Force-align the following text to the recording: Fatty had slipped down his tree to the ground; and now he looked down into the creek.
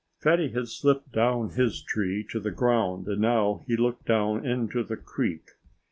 Fatty 0.19 0.49
had 0.49 0.67
slipped 0.67 1.11
down 1.11 1.49
his 1.51 1.79
tree 1.83 2.25
to 2.31 2.39
the 2.39 2.49
ground; 2.49 3.07
and 3.07 3.21
now 3.21 3.63
he 3.67 3.77
looked 3.77 4.07
down 4.07 4.43
into 4.43 4.81
the 4.83 4.97
creek. 4.97 5.51